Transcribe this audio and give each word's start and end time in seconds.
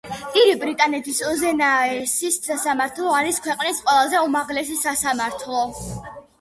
დიდი 0.35 0.53
ბრიტანეთის 0.61 1.19
უზენაესი 1.31 2.33
სასამართლო 2.39 3.13
არის 3.19 3.39
ქვეყნის 3.45 3.85
ყველაზე 3.91 4.25
უმაღლესი 4.33 4.83
სასამართლო. 4.85 5.65